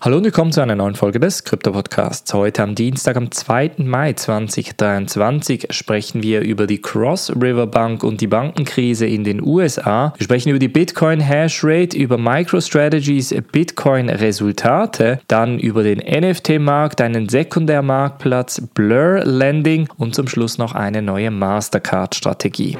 [0.00, 2.32] Hallo und willkommen zu einer neuen Folge des Krypto-Podcasts.
[2.32, 3.72] Heute am Dienstag, am 2.
[3.78, 10.14] Mai 2023, sprechen wir über die Cross River Bank und die Bankenkrise in den USA.
[10.16, 17.00] Wir sprechen über die Bitcoin Hash Rate, über MicroStrategies Bitcoin Resultate, dann über den NFT-Markt,
[17.00, 22.78] einen Sekundärmarktplatz, Blur Lending und zum Schluss noch eine neue Mastercard-Strategie.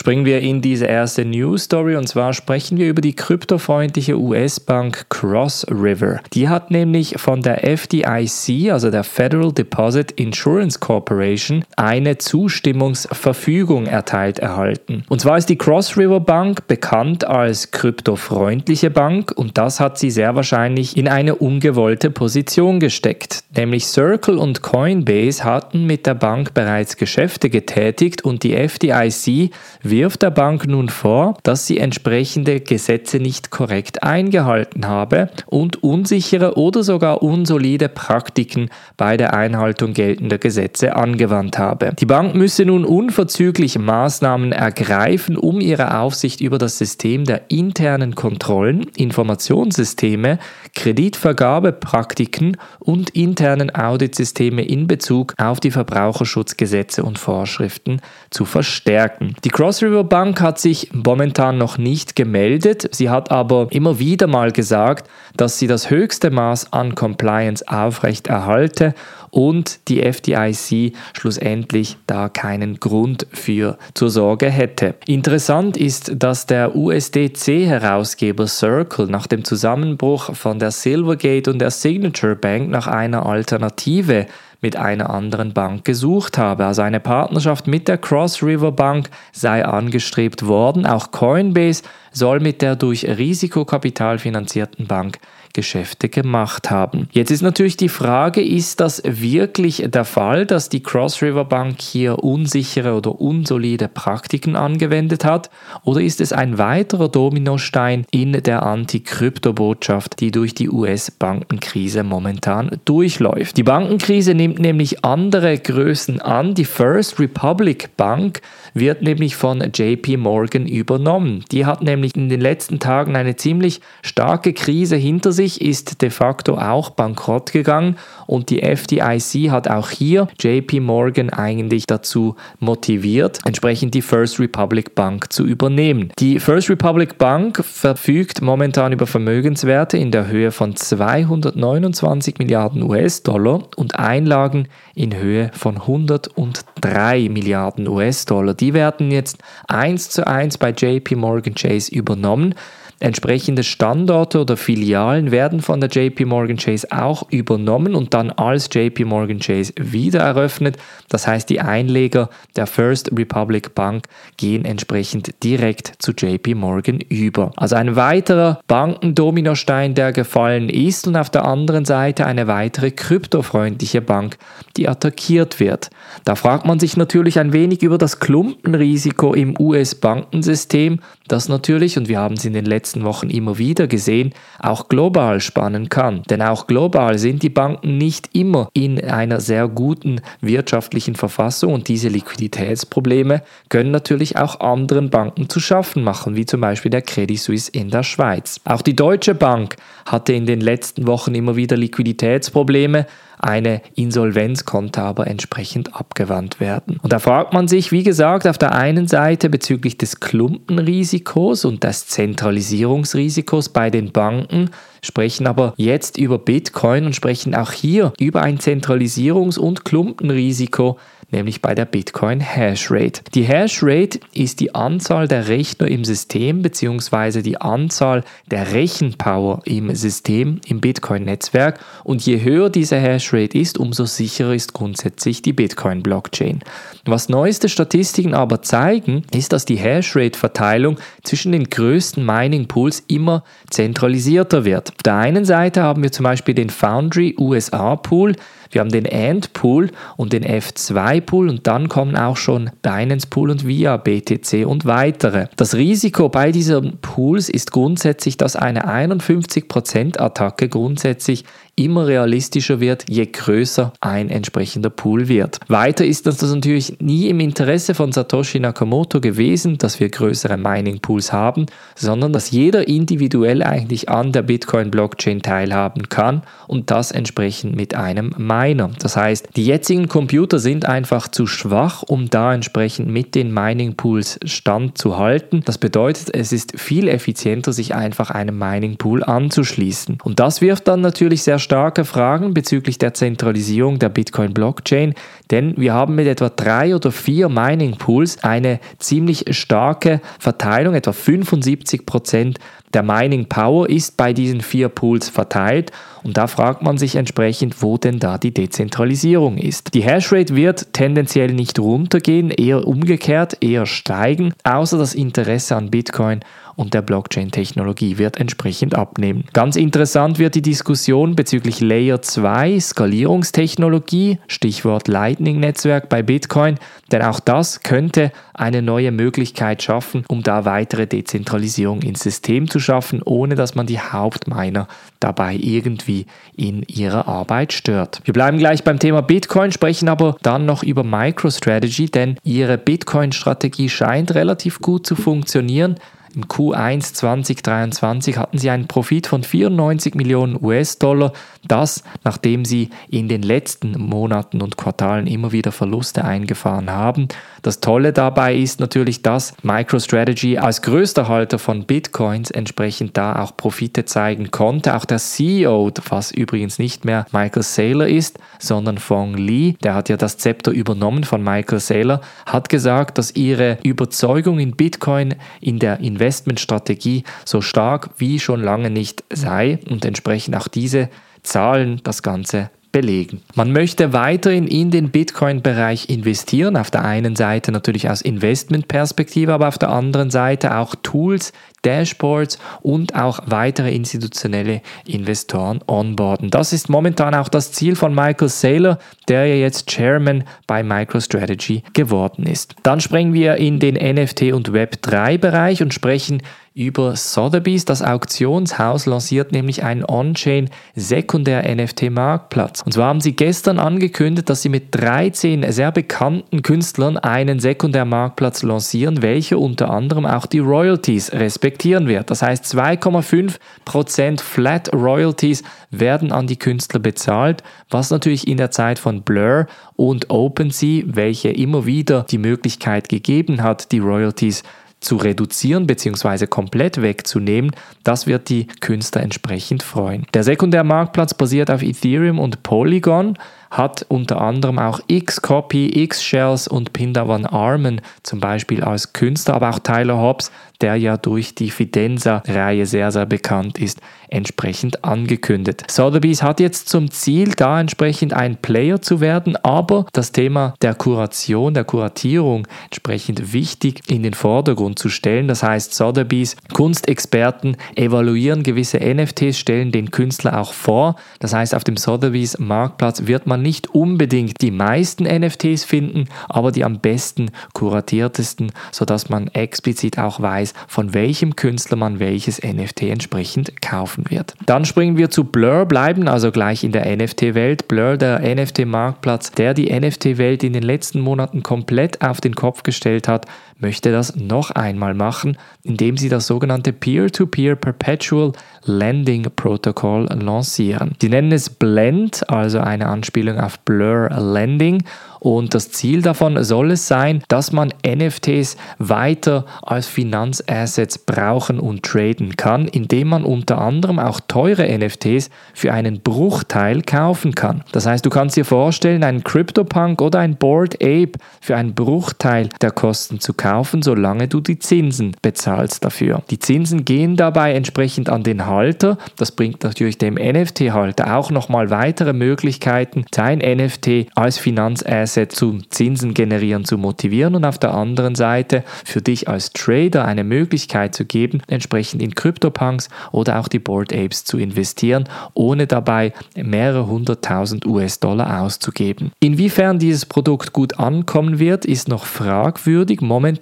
[0.00, 5.10] Springen wir in diese erste News Story und zwar sprechen wir über die kryptofreundliche US-Bank
[5.10, 6.20] Cross River.
[6.32, 14.38] Die hat nämlich von der FDIC, also der Federal Deposit Insurance Corporation, eine Zustimmungsverfügung erteilt
[14.38, 15.04] erhalten.
[15.10, 20.10] Und zwar ist die Cross River Bank bekannt als kryptofreundliche Bank und das hat sie
[20.10, 23.44] sehr wahrscheinlich in eine ungewollte Position gesteckt.
[23.54, 29.50] Nämlich Circle und Coinbase hatten mit der Bank bereits Geschäfte getätigt und die FDIC
[29.90, 36.56] wirft der Bank nun vor, dass sie entsprechende Gesetze nicht korrekt eingehalten habe und unsichere
[36.56, 41.94] oder sogar unsolide Praktiken bei der Einhaltung geltender Gesetze angewandt habe.
[41.98, 48.14] Die Bank müsse nun unverzüglich Maßnahmen ergreifen, um ihre Aufsicht über das System der internen
[48.14, 50.38] Kontrollen, Informationssysteme,
[50.76, 59.34] Kreditvergabepraktiken und internen Auditsysteme in Bezug auf die Verbraucherschutzgesetze und Vorschriften zu verstärken.
[59.44, 62.88] Die Cross River Bank hat sich momentan noch nicht gemeldet.
[62.92, 68.94] Sie hat aber immer wieder mal gesagt, dass sie das höchste Maß an Compliance aufrechterhalte
[69.30, 74.94] und die FDIC schlussendlich da keinen Grund für zur Sorge hätte.
[75.06, 82.36] Interessant ist, dass der USDC-Herausgeber Circle nach dem Zusammenbruch von der Silvergate und der Signature
[82.36, 84.26] Bank nach einer Alternative
[84.60, 86.66] mit einer anderen Bank gesucht habe.
[86.66, 90.86] Also eine Partnerschaft mit der Cross River Bank sei angestrebt worden.
[90.86, 95.18] Auch Coinbase soll mit der durch Risikokapital finanzierten Bank
[95.52, 97.08] Geschäfte gemacht haben.
[97.12, 101.80] Jetzt ist natürlich die Frage, ist das wirklich der Fall, dass die Cross River Bank
[101.80, 105.50] hier unsichere oder unsolide Praktiken angewendet hat?
[105.84, 113.56] Oder ist es ein weiterer Dominostein in der Anti-Krypto-Botschaft, die durch die US-Bankenkrise momentan durchläuft?
[113.56, 116.54] Die Bankenkrise nimmt nämlich andere Größen an.
[116.54, 118.40] Die First Republic Bank
[118.74, 121.44] wird nämlich von JP Morgan übernommen.
[121.50, 126.10] Die hat nämlich in den letzten Tagen eine ziemlich starke Krise hinter sich, ist de
[126.10, 133.38] facto auch bankrott gegangen und die FDIC hat auch hier JP Morgan eigentlich dazu motiviert,
[133.44, 136.12] entsprechend die First Republic Bank zu übernehmen.
[136.18, 143.62] Die First Republic Bank verfügt momentan über Vermögenswerte in der Höhe von 229 Milliarden US-Dollar
[143.76, 148.54] und Einlagen in Höhe von 103 Milliarden US-Dollar.
[148.54, 152.54] Die werden jetzt eins zu eins bei JP Morgan Chase übernommen.
[153.02, 158.68] Entsprechende Standorte oder Filialen werden von der JP Morgan Chase auch übernommen und dann als
[158.70, 160.76] JP Morgan Chase wieder eröffnet.
[161.08, 164.04] Das heißt, die Einleger der First Republic Bank
[164.36, 167.52] gehen entsprechend direkt zu JP Morgan über.
[167.56, 174.02] Also ein weiterer Bankendominostein, der gefallen ist und auf der anderen Seite eine weitere kryptofreundliche
[174.02, 174.36] Bank,
[174.76, 175.88] die attackiert wird.
[176.26, 181.00] Da fragt man sich natürlich ein wenig über das Klumpenrisiko im US-Bankensystem,
[181.32, 185.40] das natürlich, und wir haben es in den letzten Wochen immer wieder gesehen, auch global
[185.40, 186.22] spannen kann.
[186.30, 191.88] Denn auch global sind die Banken nicht immer in einer sehr guten wirtschaftlichen Verfassung und
[191.88, 197.38] diese Liquiditätsprobleme können natürlich auch anderen Banken zu schaffen machen, wie zum Beispiel der Credit
[197.38, 198.60] Suisse in der Schweiz.
[198.64, 199.76] Auch die Deutsche Bank
[200.06, 203.06] hatte in den letzten Wochen immer wieder Liquiditätsprobleme,
[203.42, 206.98] eine Insolvenz konnte aber entsprechend abgewandt werden.
[207.02, 211.82] Und da fragt man sich, wie gesagt, auf der einen Seite bezüglich des Klumpenrisikos und
[211.84, 214.70] des Zentralisierungsrisikos bei den Banken,
[215.02, 220.98] sprechen aber jetzt über Bitcoin und sprechen auch hier über ein Zentralisierungs- und Klumpenrisiko
[221.30, 223.22] nämlich bei der Bitcoin Hashrate.
[223.34, 227.42] Die Hashrate ist die Anzahl der Rechner im System bzw.
[227.42, 234.04] die Anzahl der Rechenpower im System im Bitcoin-Netzwerk und je höher diese Hashrate ist, umso
[234.04, 236.60] sicherer ist grundsätzlich die Bitcoin-Blockchain.
[237.04, 244.64] Was neueste Statistiken aber zeigen, ist, dass die Hashrate-Verteilung zwischen den größten Mining-Pools immer zentralisierter
[244.64, 244.90] wird.
[244.90, 248.34] Auf der einen Seite haben wir zum Beispiel den Foundry USA Pool,
[248.70, 253.26] wir haben den Ant Pool und den F2 Pool und dann kommen auch schon Binance
[253.26, 255.46] Pool und Via BTC und weitere.
[255.56, 261.44] Das Risiko bei diesen Pools ist grundsätzlich, dass eine 51% Attacke grundsätzlich
[261.84, 265.58] immer realistischer wird, je größer ein entsprechender Pool wird.
[265.68, 271.00] Weiter ist das natürlich nie im Interesse von Satoshi Nakamoto gewesen, dass wir größere Mining
[271.00, 277.12] Pools haben, sondern dass jeder individuell eigentlich an der Bitcoin Blockchain teilhaben kann und das
[277.12, 278.90] entsprechend mit einem Miner.
[278.98, 283.94] Das heißt, die jetzigen Computer sind einfach zu schwach, um da entsprechend mit den Mining
[283.94, 285.62] Pools standzuhalten.
[285.64, 290.18] Das bedeutet, es ist viel effizienter, sich einfach einem Mining Pool anzuschließen.
[290.22, 295.14] Und das wirft dann natürlich sehr starke Fragen bezüglich der Zentralisierung der Bitcoin Blockchain,
[295.52, 301.12] denn wir haben mit etwa drei oder vier Mining Pools eine ziemlich starke Verteilung, etwa
[301.12, 302.58] 75 Prozent
[302.92, 305.92] der Mining Power ist bei diesen vier Pools verteilt
[306.24, 309.94] und da fragt man sich entsprechend, wo denn da die Dezentralisierung ist.
[309.94, 316.40] Die Hashrate wird tendenziell nicht runtergehen, eher umgekehrt, eher steigen, außer das Interesse an Bitcoin
[316.80, 319.44] und der Blockchain-Technologie wird entsprechend abnehmen.
[319.52, 326.78] Ganz interessant wird die Diskussion bezüglich Layer 2 Skalierungstechnologie, Stichwort Lightning-Netzwerk bei Bitcoin,
[327.12, 332.80] denn auch das könnte eine neue Möglichkeit schaffen, um da weitere Dezentralisierung ins System zu
[332.80, 334.88] schaffen, ohne dass man die Hauptminer
[335.20, 336.24] dabei irgendwie
[336.56, 338.22] in ihrer Arbeit stört.
[338.24, 343.90] Wir bleiben gleich beim Thema Bitcoin, sprechen aber dann noch über MicroStrategy, denn ihre Bitcoin-Strategie
[343.90, 345.96] scheint relativ gut zu funktionieren.
[346.34, 351.32] Im Q1 2023 hatten sie einen Profit von 94 Millionen US-Dollar,
[351.66, 357.28] das nachdem sie in den letzten Monaten und Quartalen immer wieder Verluste eingefahren haben.
[357.62, 363.56] Das Tolle dabei ist natürlich, dass MicroStrategy als größter Halter von Bitcoins entsprechend da auch
[363.56, 364.96] Profite zeigen konnte.
[364.96, 370.08] Auch der CEO, was übrigens nicht mehr Michael Saylor ist, sondern Fong Li, der hat
[370.08, 375.78] ja das Zepter übernommen von Michael Saylor, hat gesagt, dass ihre Überzeugung in Bitcoin in
[375.78, 381.08] der Investmentstrategie so stark wie schon lange nicht sei und entsprechend auch diese
[381.42, 383.42] Zahlen das Ganze belegen.
[383.54, 389.68] Man möchte weiterhin in den Bitcoin-Bereich investieren, auf der einen Seite natürlich aus Investmentperspektive, aber
[389.68, 391.52] auf der anderen Seite auch Tools,
[391.82, 396.50] Dashboards und auch weitere institutionelle Investoren onboarden.
[396.50, 398.98] Das ist momentan auch das Ziel von Michael Saylor,
[399.28, 402.74] der ja jetzt Chairman bei MicroStrategy geworden ist.
[402.82, 406.42] Dann springen wir in den NFT und Web3-Bereich und sprechen
[406.74, 407.84] über Sotheby's.
[407.84, 412.82] Das Auktionshaus lanciert nämlich einen On-Chain Sekundär-NFT-Marktplatz.
[412.82, 418.62] Und zwar haben sie gestern angekündigt, dass sie mit 13 sehr bekannten Künstlern einen Sekundär-Marktplatz
[418.62, 422.30] lancieren, welcher unter anderem auch die Royalties respektieren wird.
[422.30, 428.98] Das heißt, 2,5% Flat Royalties werden an die Künstler bezahlt, was natürlich in der Zeit
[428.98, 429.66] von Blur
[429.96, 434.62] und OpenSea, welche immer wieder die Möglichkeit gegeben hat, die Royalties
[435.00, 436.46] zu reduzieren bzw.
[436.46, 437.72] komplett wegzunehmen,
[438.04, 440.26] das wird die Künstler entsprechend freuen.
[440.34, 443.36] Der Sekundärmarktplatz basiert auf Ethereum und Polygon
[443.70, 449.78] hat unter anderem auch X-Copy, X-Shells und Pindavan Armen zum Beispiel als Künstler, aber auch
[449.78, 454.00] Tyler Hobbs, der ja durch die Fidenza-Reihe sehr, sehr bekannt ist,
[454.30, 455.84] entsprechend angekündigt.
[455.90, 460.94] Sotheby's hat jetzt zum Ziel, da entsprechend ein Player zu werden, aber das Thema der
[460.94, 465.48] Kuration, der Kuratierung entsprechend wichtig in den Vordergrund zu stellen.
[465.48, 471.16] Das heißt, Sotheby's Kunstexperten evaluieren gewisse NFTs, stellen den Künstler auch vor.
[471.40, 476.70] Das heißt, auf dem Sotheby's Marktplatz wird man nicht unbedingt die meisten NFTs finden, aber
[476.72, 483.02] die am besten kuratiertesten, sodass man explizit auch weiß, von welchem Künstler man welches NFT
[483.02, 484.54] entsprechend kaufen wird.
[484.66, 487.88] Dann springen wir zu Blur, bleiben also gleich in der NFT-Welt.
[487.88, 493.28] Blur, der NFT-Marktplatz, der die NFT-Welt in den letzten Monaten komplett auf den Kopf gestellt
[493.28, 493.46] hat,
[493.80, 498.52] möchte das noch einmal machen, indem sie das sogenannte Peer-to-Peer -Peer Perpetual
[498.84, 501.12] Lending Protocol lancieren.
[501.20, 505.04] Sie nennen es Blend, also eine Anspielung auf Blur Lending
[505.40, 512.02] und das Ziel davon soll es sein, dass man NFTs weiter als Finanzassets brauchen und
[512.02, 517.82] traden kann, indem man unter anderem auch teure NFTs für einen Bruchteil kaufen kann.
[517.92, 521.32] Das heißt, du kannst dir vorstellen, einen CryptoPunk oder ein Board Ape
[521.62, 523.69] für einen Bruchteil der Kosten zu kaufen,
[524.02, 526.42] solange du die Zinsen bezahlst dafür.
[526.50, 529.18] Die Zinsen gehen dabei entsprechend an den Halter.
[529.36, 535.90] Das bringt natürlich dem NFT-Halter auch nochmal weitere Möglichkeiten, sein NFT als Finanzasset Asset zum
[535.90, 541.14] Zinsen generieren zu motivieren und auf der anderen Seite für dich als Trader eine Möglichkeit
[541.14, 547.06] zu geben, entsprechend in CryptoPunks oder auch die Board Apes zu investieren, ohne dabei mehrere
[547.06, 549.32] hunderttausend US-Dollar auszugeben.
[549.40, 553.20] Inwiefern dieses Produkt gut ankommen wird, ist noch fragwürdig.
[553.20, 553.59] Momentan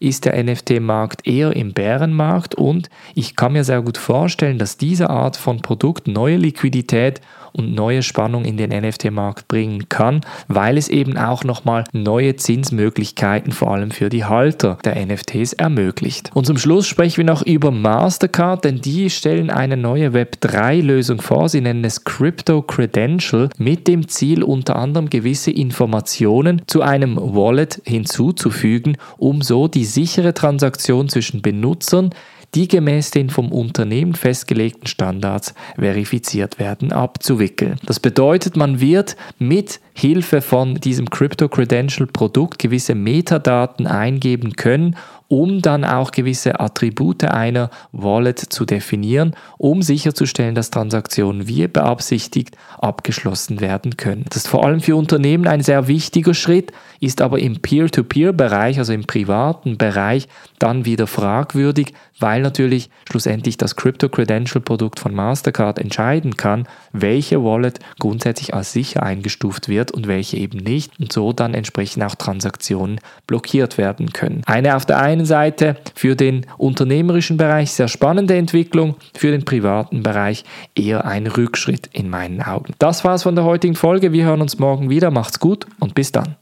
[0.00, 5.10] ist der NFT-Markt eher im Bärenmarkt und ich kann mir sehr gut vorstellen, dass diese
[5.10, 7.20] Art von Produkt neue Liquidität
[7.54, 13.52] und neue Spannung in den NFT-Markt bringen kann, weil es eben auch nochmal neue Zinsmöglichkeiten
[13.52, 16.30] vor allem für die Halter der NFTs ermöglicht.
[16.34, 21.48] Und zum Schluss sprechen wir noch über Mastercard, denn die stellen eine neue Web3-Lösung vor.
[21.48, 27.80] Sie nennen es Crypto Credential mit dem Ziel unter anderem gewisse Informationen zu einem Wallet
[27.84, 28.96] hinzuzufügen,
[29.34, 32.10] um so die sichere Transaktion zwischen Benutzern
[32.54, 37.80] die gemäß den vom Unternehmen festgelegten Standards verifiziert werden, abzuwickeln.
[37.84, 44.94] Das bedeutet, man wird mit Hilfe von diesem Crypto Credential Produkt gewisse Metadaten eingeben können
[45.28, 52.56] um dann auch gewisse Attribute einer Wallet zu definieren, um sicherzustellen, dass Transaktionen wie beabsichtigt
[52.78, 54.24] abgeschlossen werden können.
[54.28, 58.92] Das ist vor allem für Unternehmen ein sehr wichtiger Schritt, ist aber im Peer-to-Peer-Bereich, also
[58.92, 60.28] im privaten Bereich,
[60.58, 68.54] dann wieder fragwürdig, weil natürlich schlussendlich das Crypto-Credential-Produkt von Mastercard entscheiden kann, welche Wallet grundsätzlich
[68.54, 73.78] als sicher eingestuft wird und welche eben nicht und so dann entsprechend auch Transaktionen blockiert
[73.78, 74.42] werden können.
[74.46, 79.44] Eine auf der einen einen Seite für den unternehmerischen Bereich sehr spannende Entwicklung, für den
[79.44, 82.74] privaten Bereich eher ein Rückschritt in meinen Augen.
[82.78, 84.12] Das war's von der heutigen Folge.
[84.12, 85.10] Wir hören uns morgen wieder.
[85.10, 86.36] Macht's gut und bis dann.